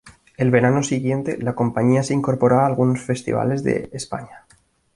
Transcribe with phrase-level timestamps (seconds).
[0.35, 4.47] El verano siguiente, la compañía se incorporó a algunos Festivales de España.